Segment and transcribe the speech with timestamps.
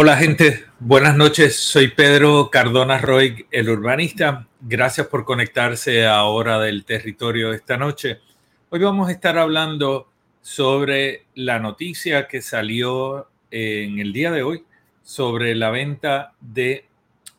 [0.00, 1.56] Hola gente, buenas noches.
[1.56, 4.46] Soy Pedro Cardona Roy, el urbanista.
[4.60, 8.20] Gracias por conectarse a Hora del Territorio esta noche.
[8.68, 10.08] Hoy vamos a estar hablando
[10.40, 14.64] sobre la noticia que salió en el día de hoy
[15.02, 16.86] sobre la venta de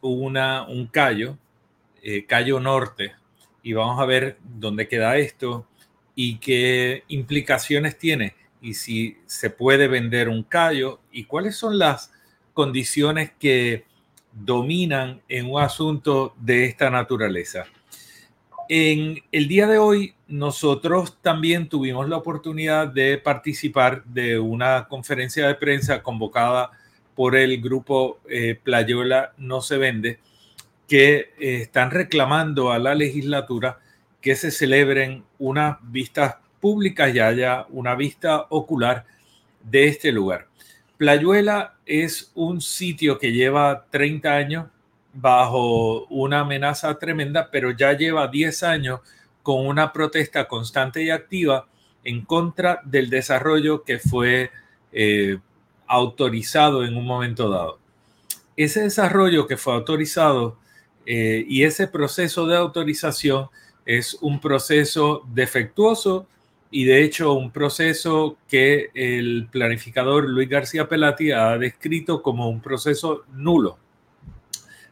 [0.01, 1.37] una, un callo,
[2.03, 3.13] eh, callo norte.
[3.63, 5.65] Y vamos a ver dónde queda esto
[6.13, 12.11] y qué implicaciones tiene y si se puede vender un callo y cuáles son las
[12.59, 13.85] condiciones que
[14.33, 17.67] dominan en un asunto de esta naturaleza.
[18.67, 25.47] En el día de hoy, nosotros también tuvimos la oportunidad de participar de una conferencia
[25.47, 26.71] de prensa convocada
[27.15, 30.19] por el grupo eh, Playola No Se Vende,
[30.85, 33.79] que eh, están reclamando a la legislatura
[34.19, 39.05] que se celebren unas vistas públicas y haya una vista ocular
[39.63, 40.48] de este lugar.
[40.99, 44.67] Playuela es un sitio que lleva 30 años
[45.13, 48.99] bajo una amenaza tremenda, pero ya lleva 10 años
[49.41, 51.69] con una protesta constante y activa
[52.03, 54.51] en contra del desarrollo que fue
[54.91, 55.38] eh,
[55.88, 57.79] autorizado en un momento dado.
[58.57, 60.57] Ese desarrollo que fue autorizado
[61.05, 63.47] eh, y ese proceso de autorización
[63.85, 66.27] es un proceso defectuoso
[66.72, 72.62] y de hecho un proceso que el planificador Luis García Pelati ha descrito como un
[72.62, 73.78] proceso nulo.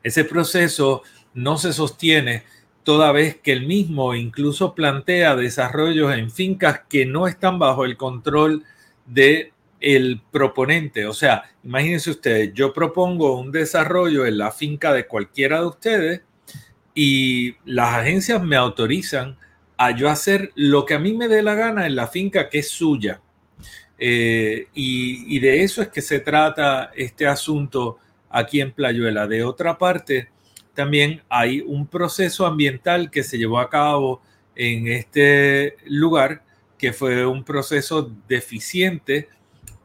[0.03, 1.03] Ese proceso
[1.33, 2.44] no se sostiene
[2.83, 7.97] toda vez que el mismo incluso plantea desarrollos en fincas que no están bajo el
[7.97, 8.63] control
[9.06, 11.06] de el proponente.
[11.06, 16.21] O sea, imagínense ustedes, yo propongo un desarrollo en la finca de cualquiera de ustedes
[16.95, 19.38] y las agencias me autorizan
[19.77, 22.59] a yo hacer lo que a mí me dé la gana en la finca que
[22.59, 23.21] es suya.
[24.00, 27.97] Eh, y, de eso es que se trata este asunto
[28.29, 29.27] aquí en Playuela.
[29.27, 30.29] De otra parte,
[30.74, 34.21] también hay un proceso ambiental que se llevó a cabo
[34.56, 36.44] en este lugar,
[36.77, 39.30] que fue un proceso deficiente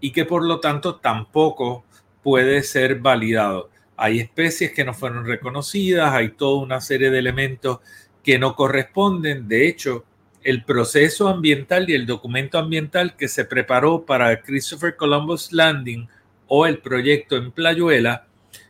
[0.00, 1.84] y que por lo tanto tampoco
[2.22, 3.70] puede ser validado.
[3.96, 7.80] Hay especies que no fueron reconocidas, hay toda una serie de elementos
[8.22, 9.48] que no corresponden.
[9.48, 10.04] De hecho,
[10.42, 16.08] el proceso ambiental y el documento ambiental que se preparó para Christopher Columbus Landing
[16.48, 18.26] o el proyecto en Playuela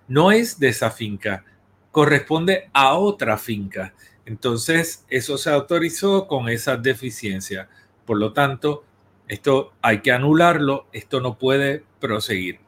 [0.09, 1.45] no es de esa finca,
[1.91, 3.95] corresponde a otra finca.
[4.25, 7.69] Entonces, eso se autorizó con esa deficiencia.
[8.05, 8.85] Por lo tanto,
[9.29, 12.59] esto hay que anularlo, esto no puede proseguir.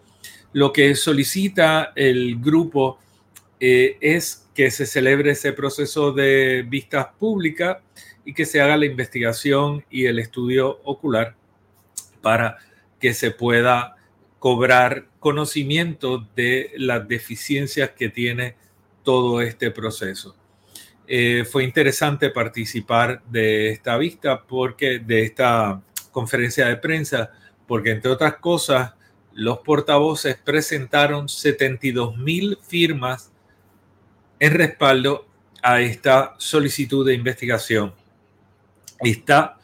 [0.53, 2.99] Lo que solicita el grupo
[3.61, 7.79] eh, es que se celebre ese proceso de vistas públicas
[8.25, 11.35] y que se haga la investigación y el estudio ocular
[12.23, 12.56] para
[13.01, 13.97] que se pueda
[14.39, 18.56] cobrar conocimiento de las deficiencias que tiene
[19.03, 20.37] todo este proceso.
[21.07, 27.31] Eh, fue interesante participar de esta vista porque de esta conferencia de prensa
[27.67, 28.95] porque entre otras cosas
[29.35, 33.34] los portavoces presentaron 72 mil firmas
[34.44, 35.26] en respaldo
[35.62, 37.94] a esta solicitud de investigación.
[39.00, 39.56] Está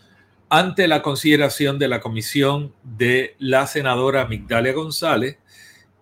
[0.48, 5.36] ante la consideración de la comisión de la senadora Migdalia González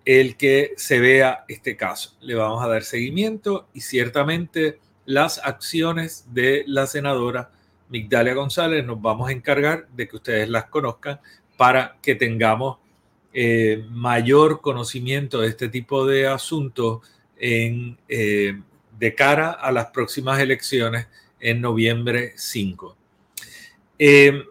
[0.04, 2.16] el que se vea este caso.
[2.20, 7.50] Le vamos a dar seguimiento y ciertamente las acciones de la senadora
[7.88, 11.18] Migdalia González nos vamos a encargar de que ustedes las conozcan
[11.56, 12.78] para que tengamos
[13.32, 17.00] eh, mayor conocimiento de este tipo de asuntos
[17.40, 18.60] en, eh,
[18.98, 21.06] de cara a las próximas elecciones
[21.40, 22.96] en noviembre 5.
[23.98, 24.44] Eh,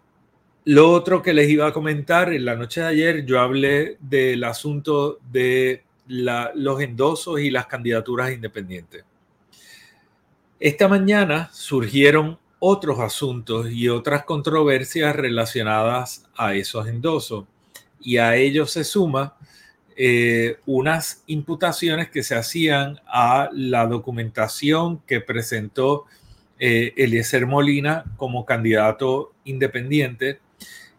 [0.65, 4.43] lo otro que les iba a comentar, en la noche de ayer yo hablé del
[4.43, 9.03] asunto de los endosos y las candidaturas independientes.
[10.59, 17.45] Esta mañana surgieron otros asuntos y otras controversias relacionadas a esos endosos
[18.01, 19.37] y a ellos se suma
[19.97, 26.05] eh, unas imputaciones que se hacían a la documentación que presentó
[26.59, 30.39] eh, Eliezer Molina como candidato independiente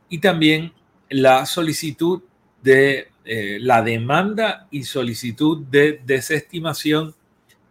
[0.08, 0.72] y también
[1.08, 2.22] la solicitud
[2.62, 7.14] de eh, la demanda y solicitud de desestimación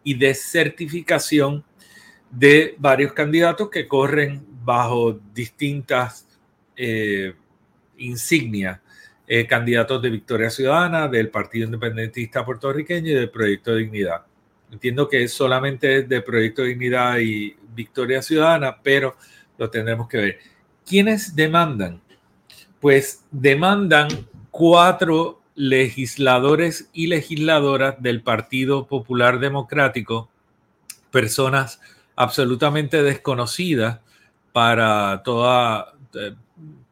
[0.03, 1.65] y desertificación
[2.31, 6.27] de varios candidatos que corren bajo distintas
[6.75, 7.33] eh,
[7.97, 8.79] insignias.
[9.27, 14.21] Eh, candidatos de Victoria Ciudadana, del Partido Independentista Puertorriqueño y del Proyecto Dignidad.
[14.71, 19.15] Entiendo que solamente es de Proyecto Dignidad y Victoria Ciudadana, pero
[19.57, 20.39] lo tendremos que ver.
[20.85, 22.01] ¿Quiénes demandan?
[22.79, 24.07] pues demandan
[24.51, 30.29] cuatro legisladores y legisladoras del Partido Popular Democrático,
[31.11, 31.81] personas
[32.15, 33.99] absolutamente desconocidas
[34.51, 36.35] para toda, eh,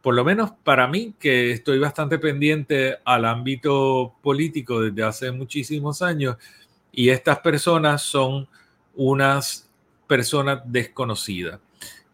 [0.06, 6.04] por lo menos para mí, que estoy bastante pendiente al ámbito político desde hace muchísimos
[6.04, 6.38] años,
[6.92, 8.48] y estas personas son
[8.94, 9.68] unas
[10.06, 11.60] personas desconocidas.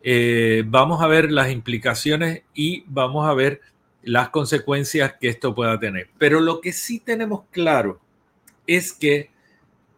[0.02, 3.60] Eh, vamos a ver las implicaciones y vamos a ver
[4.04, 6.08] las consecuencias que esto pueda tener.
[6.18, 8.00] Pero lo que sí tenemos claro
[8.68, 9.32] es que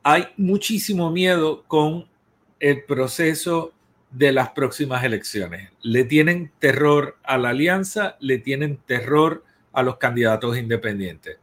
[0.01, 2.07] hay muchísimo miedo con
[2.59, 3.71] el proceso
[4.13, 5.71] de las próximas elecciones.
[5.81, 9.43] Le tienen terror a la alianza, le tienen terror
[9.73, 11.37] a los candidatos independientes.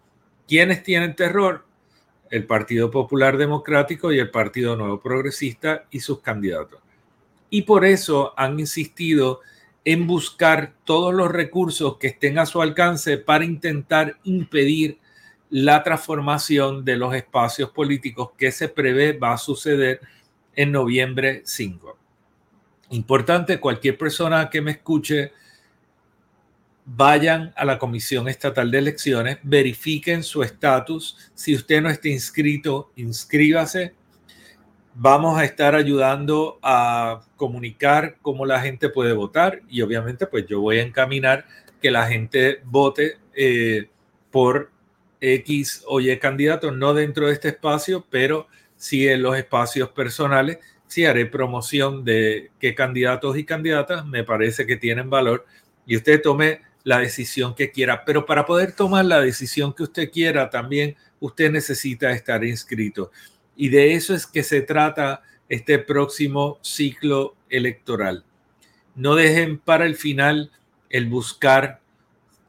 [0.49, 1.67] ¿Quiénes tienen terror?
[2.31, 6.81] El Partido Popular Democrático y el Partido Nuevo Progresista y sus candidatos
[7.51, 9.41] y por eso han insistido
[9.85, 14.99] en buscar todos los recursos que estén a su alcance para intentar impedir
[15.51, 20.01] la transformación de los espacios políticos que se prevé va a suceder
[20.55, 22.00] en noviembre 5.
[22.91, 25.33] Importante, cualquier persona que me escuche,
[26.85, 31.31] vayan a la Comisión Estatal de Elecciones, verifiquen su estatus.
[31.35, 33.95] Si usted no está inscrito, inscríbase
[34.95, 40.61] vamos a estar ayudando a comunicar cómo la gente puede votar y obviamente pues yo
[40.61, 41.47] voy a encaminar
[41.81, 43.89] que la gente vote eh,
[44.31, 44.71] por
[45.21, 50.59] X o Y candidato, no dentro de este espacio, pero sí en los espacios personales,
[50.91, 55.47] sí haré promoción de qué candidatos y candidatas me parece que tienen valor
[55.87, 58.05] y usted tome la decisión que quiera.
[58.05, 63.13] Pero para poder tomar la decisión que usted quiera, también usted necesita estar inscrito.
[63.57, 68.25] Y de eso es que se trata este próximo ciclo electoral.
[68.97, 70.51] No dejen para el final
[70.89, 71.81] el buscar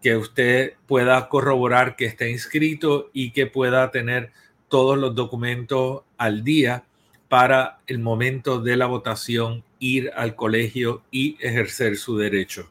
[0.02, 4.32] que usted pueda corroborar que esté inscrito y que pueda tener
[4.68, 6.86] todos los documentos al día
[7.32, 12.70] para el momento de la votación ir al colegio y ejercer su derecho.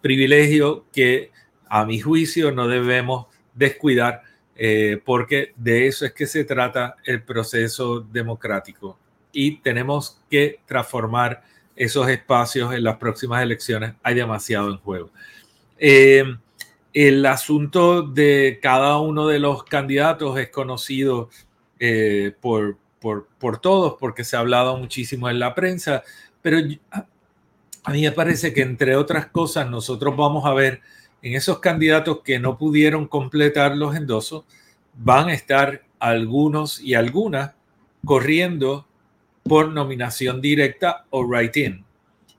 [0.00, 1.30] Privilegio que
[1.68, 4.22] a mi juicio no debemos descuidar
[4.56, 8.98] eh, porque de eso es que se trata el proceso democrático
[9.30, 11.44] y tenemos que transformar
[11.76, 13.94] esos espacios en las próximas elecciones.
[14.02, 15.10] Hay demasiado en juego.
[15.78, 16.24] Eh,
[16.92, 21.30] el asunto de cada uno de los candidatos es conocido
[21.78, 26.02] eh, por, por, todos porque se ha hablado muchísimo en la prensa,
[26.42, 26.58] pero
[27.82, 30.82] a mí me parece que entre otras cosas nosotros vamos a ver
[31.22, 34.44] en esos candidatos que no pudieron completar los endosos,
[34.94, 37.54] van a estar algunos y algunas
[38.04, 38.86] corriendo
[39.42, 41.84] por nominación directa o write-in.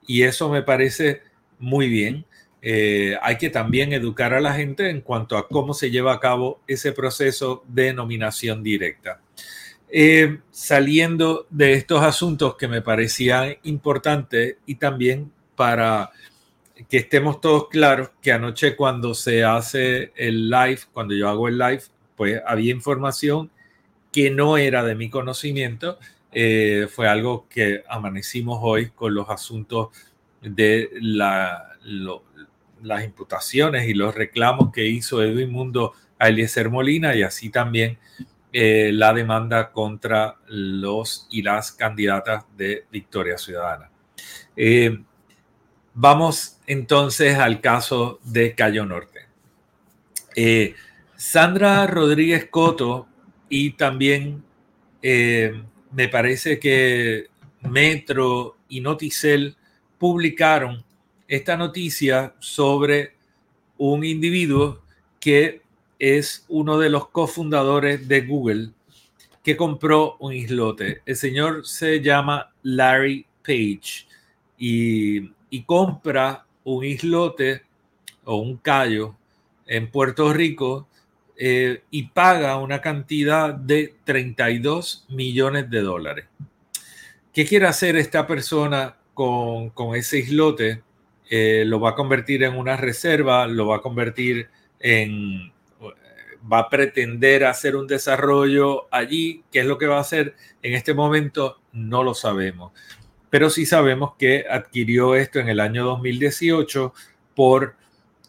[0.08, 1.22] Y eso me parece
[1.60, 2.25] muy bien.
[2.62, 6.20] Eh, hay que también educar a la gente en cuanto a cómo se lleva a
[6.20, 9.20] cabo ese proceso de nominación directa.
[9.93, 16.12] Eh, saliendo de estos asuntos que me parecían importantes y también para
[16.89, 21.57] que estemos todos claros que anoche cuando se hace el live, cuando yo hago el
[21.57, 21.83] live,
[22.15, 23.51] pues había información
[24.13, 26.00] que no era de mi conocimiento.
[26.31, 29.89] Eh, fue algo que amanecimos hoy con los asuntos
[30.41, 31.77] de la,
[32.81, 37.98] las imputaciones y los reclamos que hizo Edwin Mundo a Eliezer Molina y así también
[38.53, 43.89] eh, la demanda contra los y las candidatas de Victoria Ciudadana.
[44.58, 45.01] Eh,
[45.93, 49.27] vamos entonces al caso de Cayo Norte.
[50.36, 50.75] Eh,
[51.15, 53.08] Sandra Rodríguez Coto
[53.48, 54.43] y también
[55.01, 57.27] me parece que
[57.62, 59.55] Metro y Noticel
[59.98, 60.84] publicaron
[61.27, 63.15] esta noticia sobre
[63.77, 64.81] un individuo
[65.20, 65.62] que
[66.01, 68.72] es uno de los cofundadores de Google
[69.43, 71.03] que compró un islote.
[71.05, 74.08] El señor se llama Larry Page
[74.58, 75.29] y,
[75.67, 77.62] compra un islote
[78.24, 79.15] o un callo
[79.67, 80.88] en Puerto Rico
[81.38, 86.25] eh, y paga una cantidad de 32 millones de dólares.
[87.31, 90.81] ¿Qué quiere hacer esta persona con, con ese islote?
[91.29, 95.51] Eh, lo va a convertir en una reserva, lo va a convertir en,
[96.51, 99.43] va a pretender hacer un desarrollo allí.
[99.51, 100.36] ¿Qué es lo que va a hacer?
[100.62, 102.71] En este momento no lo sabemos.
[103.29, 106.93] Pero sí sabemos que adquirió esto en el año 2018
[107.36, 107.75] por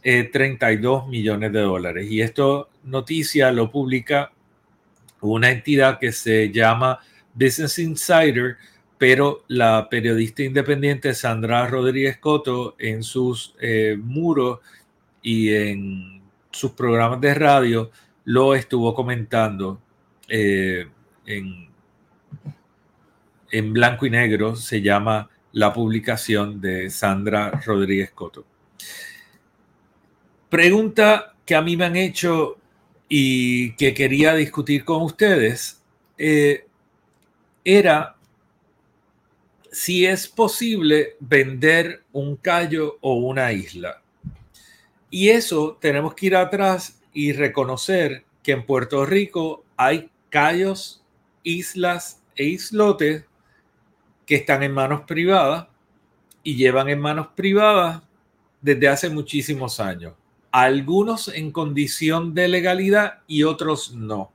[0.03, 2.11] 32 eh, millones de dólares.
[2.11, 4.33] Y esto noticia lo publica
[5.21, 7.01] una entidad que se llama
[7.35, 8.57] Business Insider,
[8.99, 14.61] pero la periodista independiente Sandra Rodríguez Coto en sus eh, muros
[15.23, 16.22] y en
[16.53, 17.91] sus programas de radio
[18.25, 19.81] lo estuvo comentando
[20.29, 20.87] eh,
[21.27, 21.69] en,
[23.51, 28.45] en blanco y negro, se llama la publicación de Sandra Rodríguez Coto.
[30.49, 32.59] Pregunta que a mí me han hecho
[33.09, 35.83] y que quería discutir con ustedes
[36.17, 36.67] eh,
[37.65, 38.17] era
[39.71, 44.02] si es posible vender un callo o una isla.
[45.15, 51.05] Y eso tenemos que ir atrás y reconocer que en Puerto Rico hay callos,
[51.43, 53.27] islas e islotes
[54.25, 55.69] que están en manos privadas
[56.43, 58.01] y llevan en manos privadas
[58.63, 60.15] desde hace muchísimos años.
[60.51, 64.33] Algunos en condición de legalidad y otros no.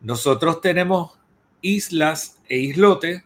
[0.00, 1.18] Nosotros tenemos
[1.60, 3.24] islas e islotes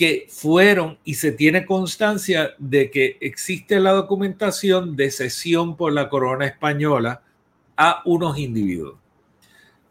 [0.00, 6.08] que fueron y se tiene constancia de que existe la documentación de cesión por la
[6.08, 7.20] corona española
[7.76, 8.94] a unos individuos.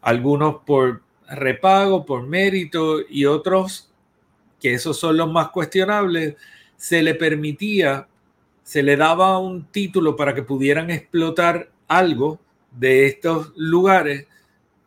[0.02, 3.92] Algunos por repago, por mérito y otros,
[4.60, 6.34] que esos son los más cuestionables,
[6.76, 8.08] se le permitía,
[8.64, 12.40] se le daba un título para que pudieran explotar algo
[12.72, 14.26] de estos lugares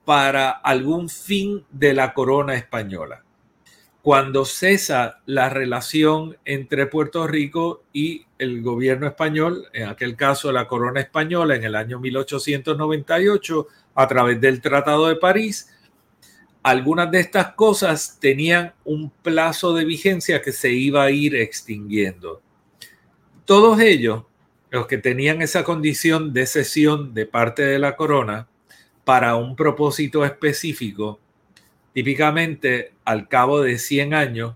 [0.03, 3.23] para algún fin de la corona española
[4.03, 10.67] cuando cesa la relación entre Puerto Rico y el gobierno español, en aquel caso la
[10.67, 15.73] corona española en el año 1898, a través del Tratado de París,
[16.63, 22.41] algunas de estas cosas tenían un plazo de vigencia que se iba a ir extinguiendo.
[23.45, 24.25] Todos ellos,
[24.69, 28.49] los que tenían esa condición de cesión de parte de la corona
[29.05, 31.21] para un propósito específico,
[31.93, 34.55] Típicamente, al cabo de 100 años,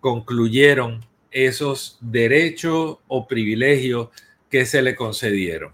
[0.00, 4.08] concluyeron esos derechos o privilegios
[4.48, 5.72] que se le concedieron.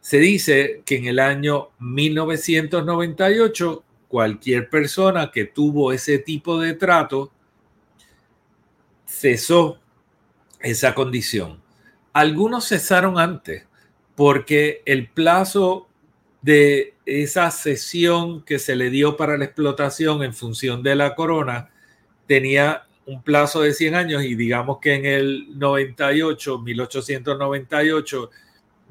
[0.00, 7.32] Se dice que en el año 1998, cualquier persona que tuvo ese tipo de trato
[9.06, 9.80] cesó
[10.60, 11.62] esa condición.
[12.12, 13.64] Algunos cesaron antes
[14.14, 15.88] porque el plazo
[16.42, 21.70] de esa sesión que se le dio para la explotación en función de la corona
[22.26, 28.30] tenía un plazo de 100 años y digamos que en el 98, 1898,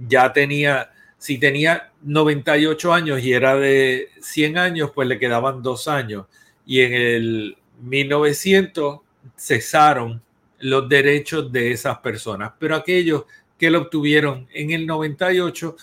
[0.07, 5.89] ya tenía, si tenía 98 años y era de 100 años, pues le quedaban dos
[5.89, 6.27] años.
[6.65, 9.01] Y en el 1900
[9.37, 10.21] cesaron
[10.59, 13.25] los derechos de esas personas, pero aquellos
[13.59, 15.75] que lo obtuvieron en el 98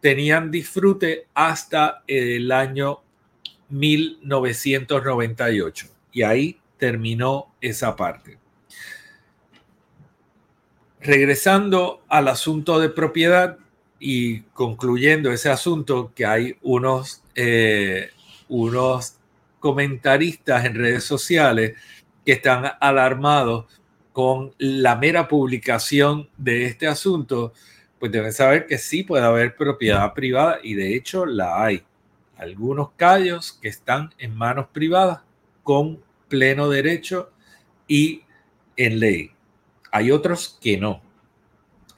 [0.00, 3.00] tenían disfrute hasta el año
[3.68, 5.88] 1998.
[6.12, 8.38] Y ahí terminó esa parte.
[11.00, 13.58] Regresando al asunto de propiedad
[14.00, 18.10] y concluyendo ese asunto, que hay unos, eh,
[18.48, 19.16] unos
[19.60, 21.76] comentaristas en redes sociales
[22.24, 23.66] que están alarmados
[24.12, 27.52] con la mera publicación de este asunto,
[27.98, 31.82] pues deben saber que sí puede haber propiedad privada y de hecho la hay.
[32.36, 35.20] Algunos callos que están en manos privadas
[35.64, 37.30] con pleno derecho
[37.88, 38.22] y
[38.76, 39.32] en ley.
[39.90, 41.02] Hay otros que no.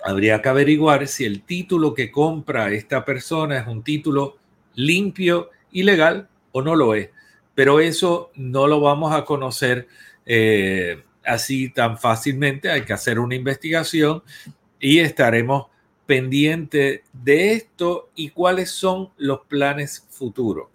[0.02, 4.38] Habría que averiguar si el título que compra esta persona es un título
[4.75, 7.11] limpio y legal o no lo es.
[7.54, 9.88] Pero eso no lo vamos a conocer
[10.25, 12.71] eh, así tan fácilmente.
[12.71, 14.23] Hay que hacer una investigación
[14.78, 15.66] y estaremos
[16.11, 20.67] pendientes de esto y cuáles son los planes futuros.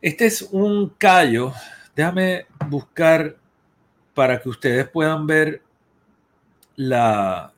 [0.00, 1.52] Este es un callo.
[1.94, 3.36] Déjame buscar
[4.14, 5.60] para que ustedes puedan ver
[6.74, 7.52] la,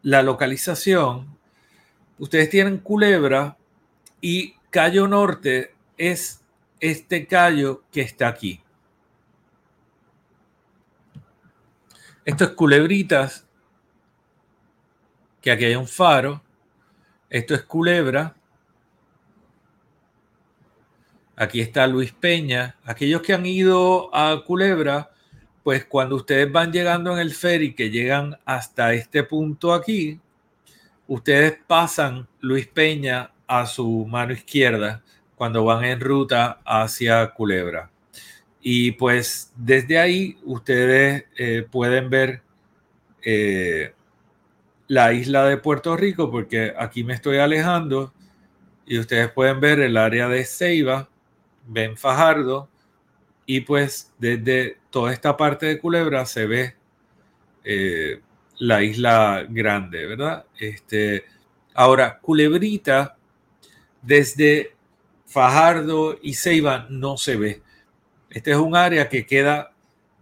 [0.00, 1.36] la localización.
[2.18, 3.58] Ustedes tienen Culebra
[4.22, 6.40] y Cayo Norte es
[6.80, 8.62] este callo que está aquí.
[12.24, 13.47] Esto es Culebritas,
[15.40, 16.42] que aquí hay un faro.
[17.30, 18.34] Esto es Culebra.
[21.36, 22.76] Aquí está Luis Peña.
[22.84, 25.10] Aquellos que han ido a Culebra
[25.68, 30.18] pues cuando ustedes van llegando en el ferry, que llegan hasta este punto aquí,
[31.06, 35.02] ustedes pasan Luis Peña a su mano izquierda
[35.34, 37.90] cuando van en ruta hacia Culebra.
[38.62, 42.40] Y pues desde ahí ustedes eh, pueden ver
[43.22, 43.92] eh,
[44.88, 48.12] la isla de Puerto Rico, porque aquí me estoy alejando
[48.86, 51.08] y ustedes pueden ver el área de Ceiba,
[51.66, 52.68] ven Fajardo,
[53.44, 56.74] y pues desde toda esta parte de Culebra se ve
[57.64, 58.20] eh,
[58.58, 60.46] la isla grande, ¿verdad?
[60.58, 61.24] Este,
[61.74, 63.16] ahora, Culebrita,
[64.02, 64.74] desde
[65.26, 67.62] Fajardo y Ceiba no se ve.
[68.30, 69.72] Este es un área que queda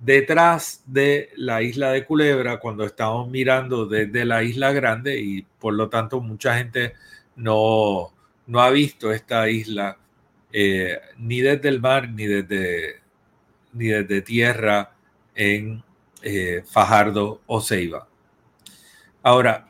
[0.00, 5.74] detrás de la isla de Culebra cuando estamos mirando desde la isla grande y por
[5.74, 6.92] lo tanto mucha gente
[7.34, 8.12] no,
[8.46, 9.96] no ha visto esta isla
[10.52, 13.00] eh, ni desde el mar ni desde
[13.72, 14.92] ni desde tierra
[15.34, 15.82] en
[16.22, 18.08] eh, Fajardo o Ceiba.
[19.22, 19.68] Ahora,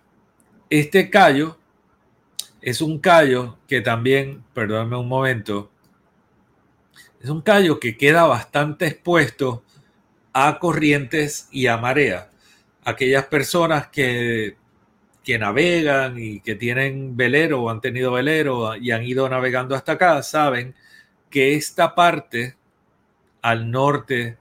[0.71, 1.59] este callo
[2.61, 5.71] es un callo que también, perdóname un momento,
[7.21, 9.65] es un callo que queda bastante expuesto
[10.38, 12.29] a corrientes y a marea.
[12.85, 14.55] Aquellas personas que,
[15.25, 19.92] que navegan y que tienen velero o han tenido velero y han ido navegando hasta
[19.92, 20.75] acá saben
[21.31, 22.55] que esta parte
[23.40, 24.37] al norte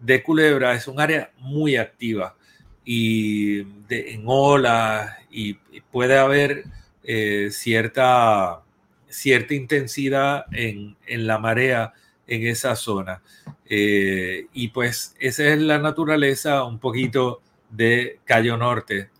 [0.00, 2.34] de Culebra es un área muy activa
[2.82, 5.58] y en olas y,
[5.92, 6.64] puede haber
[7.02, 8.62] eh, cierta,
[9.08, 11.92] cierta intensidad en, la marea
[12.26, 13.22] en esa zona.
[13.66, 19.10] Eh, y pues esa es la naturaleza un poquito de Cayo Norte.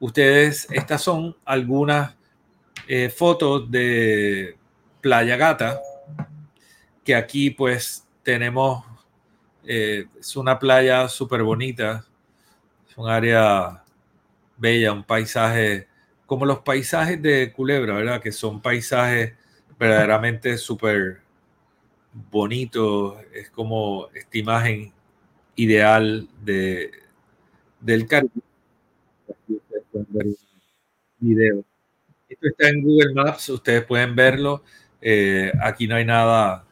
[0.00, 2.14] Ustedes, estas son algunas
[2.88, 4.56] eh, fotos de
[5.00, 5.80] Playa Gata,
[7.04, 8.84] que aquí pues tenemos,
[9.64, 12.04] eh, es una playa súper bonita,
[12.88, 13.82] es un área
[14.56, 15.88] bella, un paisaje
[16.26, 18.20] como los paisajes de Culebra, ¿verdad?
[18.20, 19.34] Que son paisajes
[19.78, 21.20] verdaderamente súper
[22.12, 24.92] bonitos, es como esta imagen
[25.56, 26.90] ideal de,
[27.80, 28.30] del Caribe.
[31.18, 31.64] Video.
[32.28, 34.62] Esto está en Google Maps, ustedes pueden verlo.
[35.00, 36.64] Eh, aquí no hay nada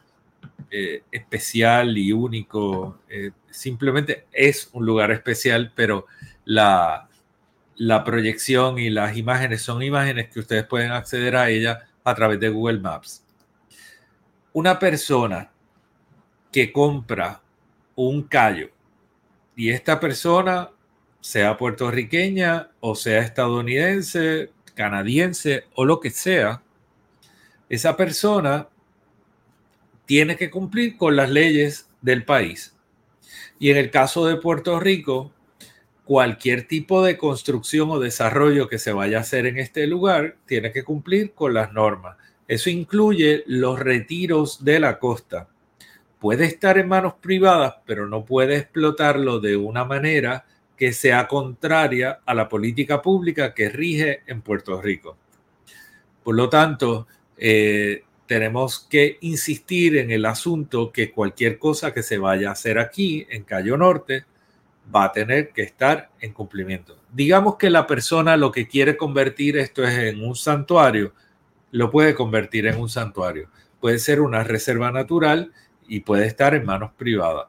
[0.69, 2.99] eh, especial y único.
[3.09, 6.07] Eh, simplemente es un lugar especial, pero
[6.45, 7.07] la,
[7.75, 12.39] la proyección y las imágenes son imágenes que ustedes pueden acceder a ella a través
[12.39, 13.23] de Google Maps.
[14.53, 15.49] Una persona
[16.51, 17.41] que compra
[17.95, 18.69] un callo
[19.55, 20.71] y esta persona,
[21.21, 26.63] sea puertorriqueña o sea estadounidense, canadiense o lo que sea,
[27.69, 28.67] esa persona
[30.05, 32.75] tiene que cumplir con las leyes del país.
[33.59, 35.31] Y en el caso de Puerto Rico,
[36.03, 40.71] cualquier tipo de construcción o desarrollo que se vaya a hacer en este lugar tiene
[40.73, 42.17] que cumplir con las normas.
[42.51, 45.47] Eso incluye los retiros de la costa.
[46.19, 50.43] Puede estar en manos privadas, pero no puede explotarlo de una manera
[50.75, 55.15] que sea contraria a la política pública que rige en Puerto Rico.
[56.25, 62.17] Por lo tanto, eh, tenemos que insistir en el asunto que cualquier cosa que se
[62.17, 64.25] vaya a hacer aquí en Cayo Norte
[64.93, 66.97] va a tener que estar en cumplimiento.
[67.13, 71.13] Digamos que la persona lo que quiere convertir esto es en un santuario,
[71.71, 73.49] lo puede convertir en un santuario.
[73.79, 75.51] Puede ser una reserva natural
[75.87, 77.47] y puede estar en manos privadas.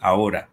[0.00, 0.48] Ahora,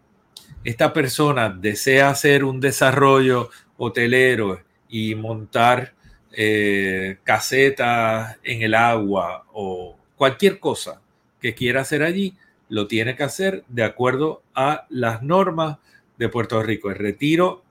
[0.63, 5.93] esta persona desea hacer un desarrollo hotelero y montar
[6.31, 11.01] eh, casetas en el agua o cualquier cosa
[11.41, 12.35] que quiera hacer allí,
[12.67, 15.77] lo tiene que hacer de acuerdo a las normas
[16.17, 16.91] de Puerto Rico.
[16.91, 17.63] El retiro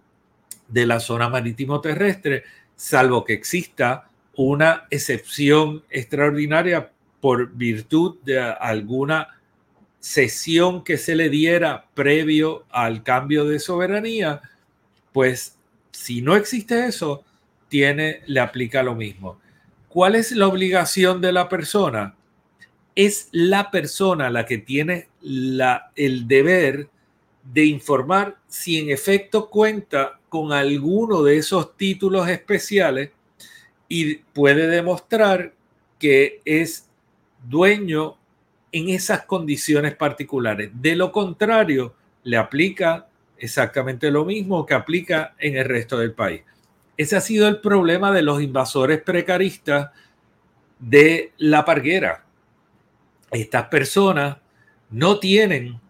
[0.66, 9.36] de la zona marítimo terrestre, salvo que exista una excepción extraordinaria por virtud de alguna
[9.98, 14.40] sesión que se le diera previo al cambio de soberanía,
[15.12, 15.58] pues
[15.90, 17.24] si no existe eso,
[17.68, 19.40] tiene, le aplica lo mismo.
[19.88, 22.14] ¿Cuál es la obligación de la persona?
[22.94, 26.88] Es la persona la que tiene la, el deber
[27.42, 33.10] de informar si en efecto cuenta con alguno de esos títulos especiales
[33.88, 35.52] y puede demostrar
[35.98, 36.88] que es
[37.48, 38.16] dueño
[38.70, 40.70] en esas condiciones particulares.
[40.74, 46.42] De lo contrario, le aplica exactamente lo mismo que aplica en el resto del país.
[46.96, 49.90] Ese ha sido el problema de los invasores precaristas
[50.78, 52.24] de la parguera.
[53.30, 54.38] Estas personas
[54.90, 55.80] no tienen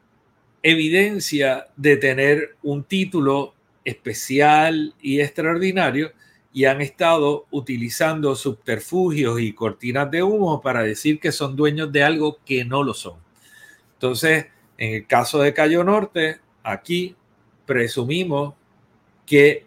[0.63, 6.13] evidencia de tener un título especial y extraordinario
[6.59, 12.03] y han estado utilizando subterfugios y cortinas de humo para decir que son dueños de
[12.03, 13.15] algo que no lo son.
[13.93, 17.15] Entonces, en el caso de Cayo Norte, aquí
[17.65, 18.55] presumimos
[19.25, 19.67] que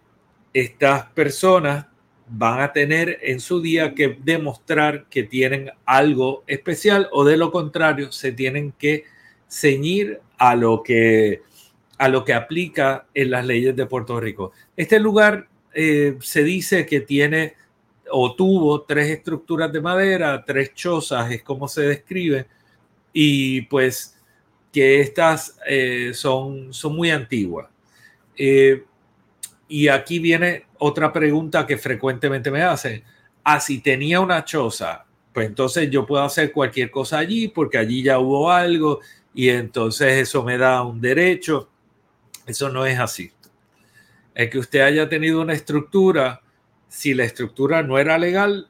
[0.54, 1.86] estas personas
[2.28, 7.54] van a tener en su día que demostrar que tienen algo especial o de lo
[7.54, 9.06] contrario se tienen que
[9.48, 11.42] ceñir a lo que
[11.98, 14.52] a lo que aplica en las leyes de Puerto Rico.
[14.76, 17.56] Este lugar eh, se dice que tiene
[18.12, 22.48] o tuvo tres estructuras de madera, tres chozas, es como se describe,
[23.14, 24.18] y pues
[24.72, 27.70] que estas eh, son, son muy antiguas.
[28.38, 28.84] Eh,
[29.68, 33.04] y aquí viene otra pregunta que frecuentemente me hacen.
[33.44, 38.04] Ah, si tenía una choza, pues entonces yo puedo hacer cualquier cosa allí porque allí
[38.04, 39.00] ya hubo algo
[39.34, 41.70] y entonces eso me da un derecho.
[42.46, 43.32] Eso no es así
[44.36, 46.42] el que usted haya tenido una estructura,
[46.88, 48.70] si la estructura no era legal,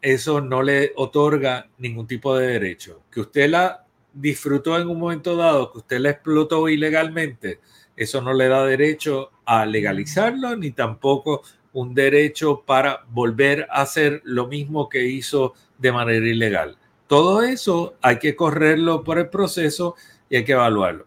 [0.00, 3.02] eso no le otorga ningún tipo de derecho.
[3.10, 7.60] Que usted la disfrutó en un momento dado, que usted la explotó ilegalmente,
[7.96, 11.42] eso no le da derecho a legalizarlo, ni tampoco
[11.72, 16.76] un derecho para volver a hacer lo mismo que hizo de manera ilegal.
[17.06, 19.96] Todo eso hay que correrlo por el proceso
[20.28, 21.06] y hay que evaluarlo.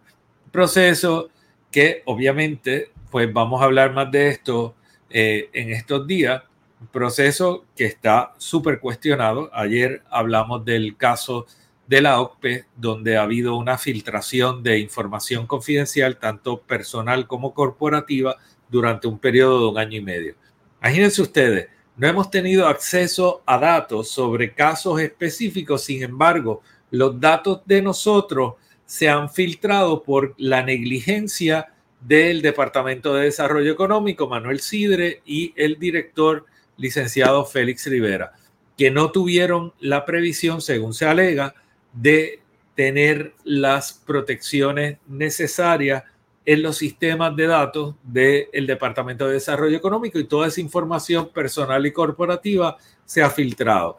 [0.52, 1.30] Proceso
[1.72, 4.76] que obviamente pues vamos a hablar más de esto
[5.10, 6.44] eh, en estos días.
[6.80, 9.50] Un proceso que está súper cuestionado.
[9.54, 11.48] Ayer hablamos del caso
[11.88, 18.38] de la OCPE, donde ha habido una filtración de información confidencial, tanto personal como corporativa,
[18.70, 20.36] durante un periodo de un año y medio.
[20.82, 27.62] Imagínense ustedes, no hemos tenido acceso a datos sobre casos específicos, sin embargo, los datos
[27.66, 35.22] de nosotros se han filtrado por la negligencia del Departamento de Desarrollo Económico, Manuel Sidre,
[35.26, 36.46] y el director
[36.78, 38.34] licenciado Félix Rivera,
[38.78, 41.56] que no tuvieron la previsión, según se alega,
[41.94, 42.42] de
[42.76, 46.04] tener las protecciones necesarias
[46.46, 51.86] en los sistemas de datos del Departamento de Desarrollo Económico y toda esa información personal
[51.86, 53.98] y corporativa se ha filtrado.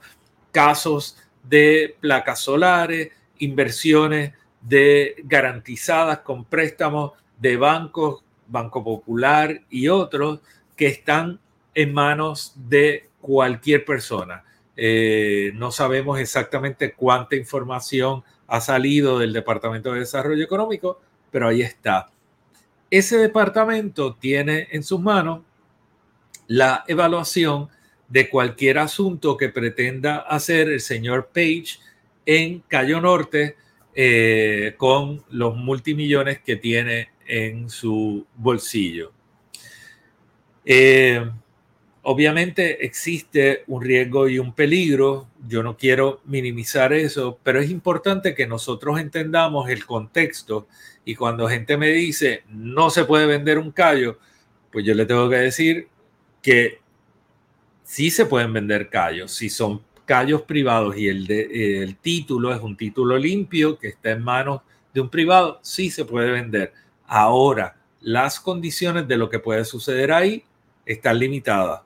[0.51, 4.33] Casos de placas solares, inversiones
[4.63, 10.41] de garantizadas con préstamos de bancos, Banco Popular y otros
[10.77, 11.39] que están
[11.75, 14.45] en manos de cualquier persona.
[14.77, 21.63] Eh, no sabemos exactamente cuánta información ha salido del Departamento de Desarrollo Económico, pero ahí
[21.63, 22.11] está.
[22.91, 25.41] Ese departamento tiene en sus manos
[26.47, 27.69] la evaluación
[28.09, 31.79] de cualquier asunto que pretenda hacer el señor Page
[32.25, 33.57] en Cayo Norte
[33.95, 39.13] eh, con los multimillones que tiene en su bolsillo.
[40.65, 41.31] Eh,
[42.03, 48.35] obviamente existe un riesgo y un peligro, yo no quiero minimizar eso, pero es importante
[48.35, 50.67] que nosotros entendamos el contexto.
[51.05, 54.19] Y cuando gente me dice no se puede vender un callo,
[54.73, 55.89] pues yo le tengo que decir
[56.43, 56.81] que
[57.85, 62.77] sí se pueden vender callos, si son callos privados y el, el título es un
[62.77, 64.63] título limpio que está en manos
[64.95, 66.73] de un privado, sí se puede vender
[67.09, 70.45] Ahora, las condiciones de lo que puede suceder ahí
[70.85, 71.81] están limitadas,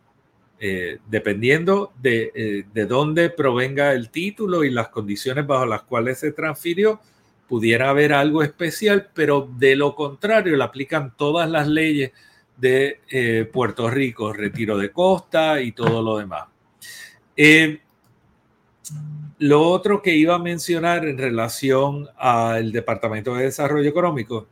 [0.58, 6.18] eh, dependiendo de, eh, de, dónde provenga el título y las condiciones bajo las cuales
[6.18, 7.00] se transfirió,
[7.48, 12.10] pudiera haber algo especial, pero de lo contrario le aplican todas las leyes
[12.56, 16.48] de eh, Puerto Rico, retiro de costa y todo lo demás.
[19.38, 24.46] Lo otro que iba a mencionar en relación al Departamento de Desarrollo Económico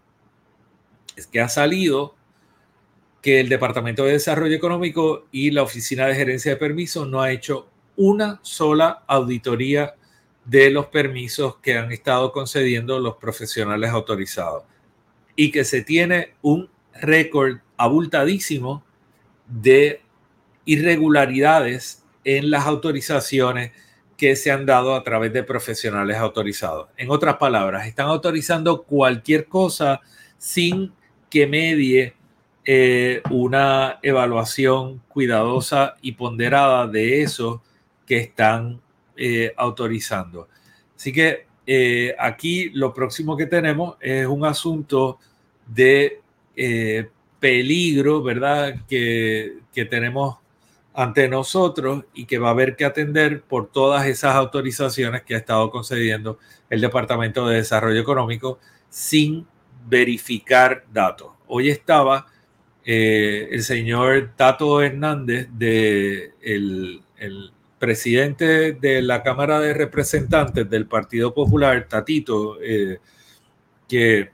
[1.26, 2.14] que ha salido
[3.22, 7.30] que el Departamento de Desarrollo Económico y la Oficina de Gerencia de Permisos no ha
[7.30, 9.94] hecho una sola auditoría
[10.44, 14.64] de los permisos que han estado concediendo los profesionales autorizados
[15.36, 18.82] y que se tiene un récord abultadísimo
[19.46, 20.02] de
[20.64, 23.72] irregularidades en las autorizaciones
[24.16, 26.88] que se han dado a través de profesionales autorizados.
[26.96, 30.00] En otras palabras, están autorizando cualquier cosa
[30.36, 30.92] sin
[31.30, 32.14] que medie
[32.64, 37.62] eh, una evaluación cuidadosa y ponderada de eso
[38.06, 38.80] que están
[39.16, 40.48] eh, autorizando.
[40.94, 45.18] Así que eh, aquí lo próximo que tenemos es un asunto
[45.66, 46.20] de
[47.38, 48.84] peligro, ¿verdad?
[48.86, 50.36] Que, que tenemos
[50.92, 55.38] ante nosotros y que va a haber que atender por todas esas autorizaciones que ha
[55.38, 56.38] estado concediendo
[56.68, 58.58] el Departamento de Desarrollo Económico
[58.90, 59.46] sin
[59.86, 61.32] verificar datos.
[61.46, 62.26] Hoy estaba
[62.84, 67.02] eh, el señor Tato Hernández, de el,
[67.78, 72.98] presidente de la Cámara de Representantes del Partido Popular, Tatito, eh,
[73.88, 74.30] que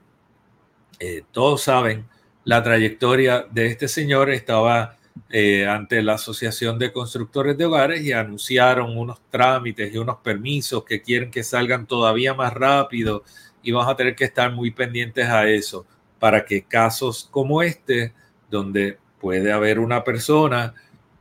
[0.99, 2.05] eh, todos saben
[2.43, 4.97] la trayectoria de este señor, estaba
[5.29, 10.83] eh, ante la Asociación de Constructores de Hogares y anunciaron unos trámites y unos permisos
[10.85, 13.23] que quieren que salgan todavía más rápido
[13.61, 15.85] y vamos a tener que estar muy pendientes a eso
[16.19, 18.13] para que casos como este,
[18.49, 20.73] donde puede haber una persona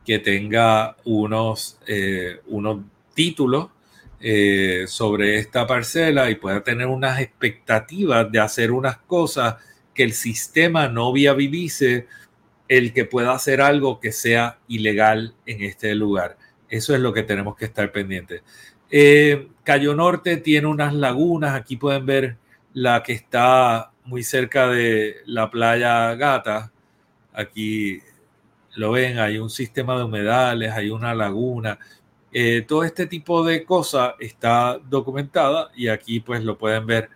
[0.04, 2.80] que tenga unos, eh, unos
[3.14, 3.68] títulos
[4.20, 9.56] eh, sobre esta parcela y pueda tener unas expectativas de hacer unas cosas
[9.94, 12.06] que el sistema no viabilice
[12.68, 16.36] el que pueda hacer algo que sea ilegal en este lugar.
[16.68, 18.42] Eso es lo que tenemos que estar pendientes.
[18.90, 22.36] Eh, Cayo Norte tiene unas lagunas, aquí pueden ver
[22.72, 26.72] la que está muy cerca de la playa Gata.
[27.32, 28.00] Aquí
[28.76, 31.78] lo ven, hay un sistema de humedales, hay una laguna.
[32.32, 37.08] Eh, todo este tipo de cosas está documentada y aquí pues lo pueden ver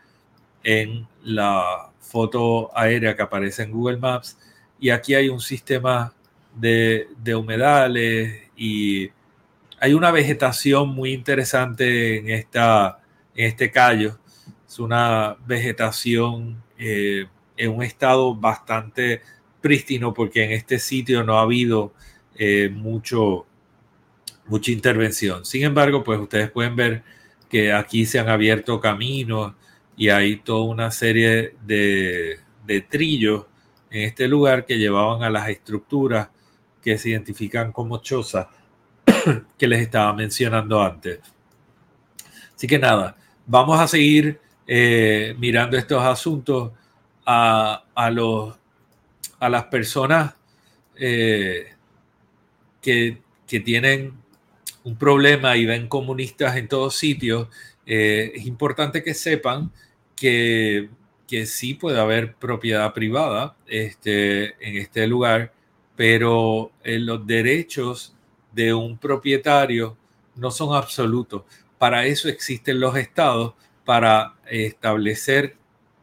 [0.65, 4.39] en la foto aérea que aparece en Google Maps
[4.81, 6.15] y aquí hay un sistema
[6.55, 9.11] de, humedales y
[9.81, 13.01] hay una vegetación muy interesante en, esta,
[13.35, 14.19] en este callo.
[14.69, 19.23] Es una vegetación eh, en un estado bastante
[19.63, 21.95] prístino porque en este sitio no ha habido
[22.37, 23.47] eh, mucho,
[24.47, 25.47] mucha intervención.
[25.47, 27.03] Sin embargo, pues ustedes pueden ver
[27.49, 29.55] que aquí se han abierto caminos
[29.97, 33.47] y hay toda una serie de, de trillos
[33.91, 36.29] en este lugar que llevaban a las estructuras
[36.83, 38.47] que se identifican como chozas
[39.59, 41.21] que les estaba mencionando antes.
[42.55, 46.73] Así que nada, vamos a seguir eh, mirando estos asuntos
[47.27, 48.57] a, los,
[49.39, 50.35] a las personas
[50.97, 51.75] eh,
[52.83, 54.13] que, tienen
[54.85, 57.49] un problema y ven comunistas en todos sitios.
[57.85, 59.73] Eh, es importante que sepan
[60.15, 60.89] que
[61.31, 65.53] que sí puede haber propiedad privada este, en este lugar,
[65.95, 68.17] pero los derechos
[68.53, 69.97] de un propietario
[70.37, 71.43] no son absolutos.
[71.79, 75.57] Para eso existen los estados, para establecer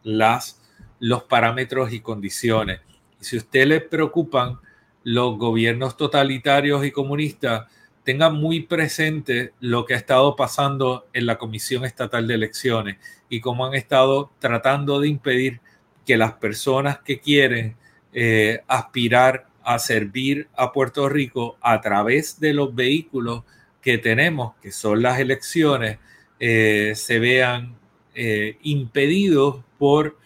[0.04, 0.62] las,
[1.00, 2.82] los parámetros y condiciones.
[3.20, 4.60] Si a usted le preocupan
[5.04, 7.68] los gobiernos totalitarios y comunistas,
[8.04, 12.98] tenga muy presente lo que ha estado pasando en la Comisión Estatal de Elecciones
[13.30, 15.60] y cómo han estado tratando de impedir
[16.06, 17.76] que las personas que quieren
[18.14, 23.43] eh, aspirar a servir a Puerto Rico a través de los vehículos
[23.82, 25.99] que tenemos, que son las elecciones,
[26.39, 27.75] eh, se vean
[28.15, 30.17] eh, impedidos por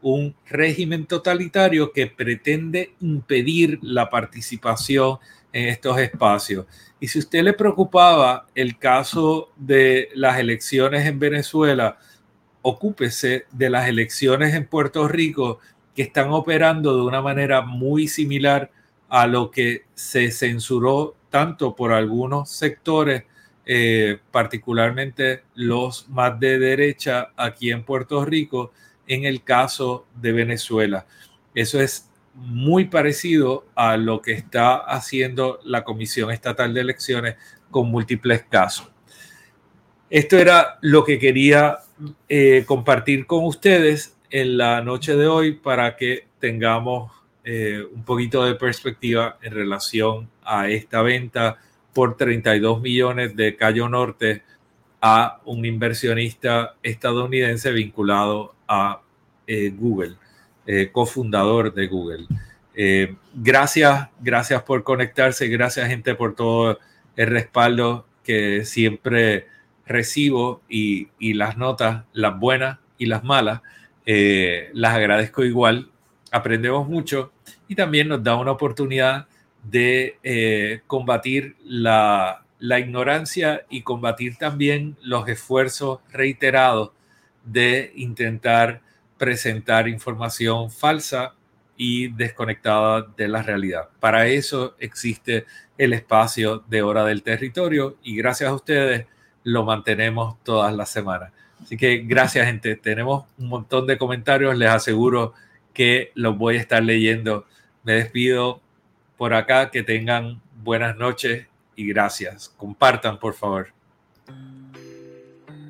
[0.00, 5.18] un régimen totalitario que pretende impedir la participación
[5.52, 6.66] en estos espacios.
[7.00, 11.98] Y si usted le preocupaba el caso de las elecciones en Venezuela,
[12.62, 15.58] ocúpese de las elecciones en Puerto Rico
[15.96, 18.70] que están operando de una manera muy similar
[19.14, 23.22] a lo que se censuró tanto por algunos sectores,
[23.64, 28.72] eh, particularmente los más de derecha aquí en Puerto Rico,
[29.06, 31.06] en el caso de Venezuela.
[31.54, 37.36] Eso es muy parecido a lo que está haciendo la Comisión Estatal de Elecciones
[37.70, 38.90] con múltiples casos.
[40.10, 41.78] Esto era lo que quería
[42.28, 47.12] eh, compartir con ustedes en la noche de hoy para que tengamos
[47.44, 51.58] eh, un poquito de perspectiva en relación a esta venta
[51.92, 54.42] por 32 millones de Cayo Norte
[55.00, 59.00] a un inversionista estadounidense vinculado a
[59.46, 60.16] eh, Google,
[60.92, 62.26] cofundador de Google.
[63.34, 66.78] gracias, gracias por conectarse, gracias gente por todo
[67.16, 69.46] el respaldo que siempre
[69.86, 73.60] recibo y, las notas, las buenas y las malas,
[74.06, 75.90] eh, las agradezco igual.
[76.34, 77.30] Aprendemos mucho
[77.68, 79.28] y también nos da una oportunidad
[79.62, 86.90] de eh, combatir la, ignorancia y combatir también los esfuerzos reiterados
[87.44, 88.80] de intentar
[89.16, 91.34] presentar información falsa
[91.76, 93.90] y desconectada de la realidad.
[94.00, 95.46] Para eso existe
[95.78, 99.06] el espacio de hora del territorio y gracias a ustedes
[99.44, 101.30] lo mantenemos todas las semanas.
[101.62, 105.32] Así que gracias gente, tenemos un montón de comentarios, les aseguro
[105.74, 107.44] que los voy a estar leyendo.
[107.82, 108.62] Me despido
[109.18, 112.54] por acá, que tengan buenas noches y gracias.
[112.56, 113.68] Compartan por favor.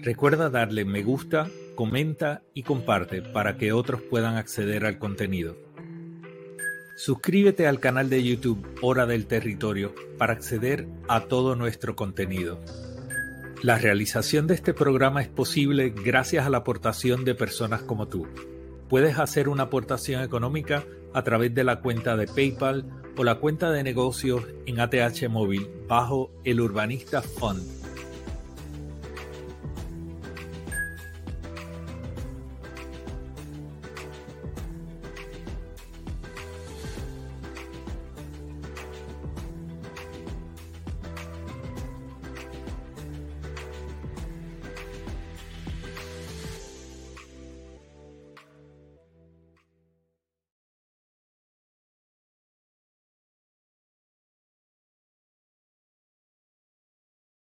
[0.00, 5.56] Recuerda darle me gusta, comenta y comparte para que otros puedan acceder al contenido.
[6.96, 12.60] Suscríbete al canal de YouTube Hora del Territorio para acceder a todo nuestro contenido.
[13.62, 18.28] La realización de este programa es posible gracias a la aportación de personas como tú.
[18.94, 22.84] Puedes hacer una aportación económica a través de la cuenta de PayPal
[23.16, 27.83] o la cuenta de negocios en ATH Móvil bajo el Urbanista Fund